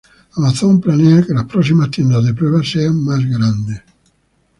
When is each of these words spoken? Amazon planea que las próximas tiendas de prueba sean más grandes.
Amazon 0.35 0.79
planea 0.81 1.21
que 1.21 1.31
las 1.31 1.45
próximas 1.45 1.91
tiendas 1.91 2.25
de 2.25 2.33
prueba 2.33 2.63
sean 2.63 3.03
más 3.03 3.23
grandes. 3.23 3.83